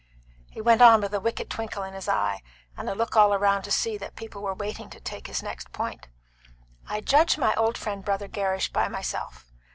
[0.49, 2.41] He went on with a wicked twinkle in his eye,
[2.75, 5.71] and a look all round to see that people were waiting to take his next
[5.73, 6.07] point.
[6.89, 9.45] "I judge my old friend Brother Gerrish by myself.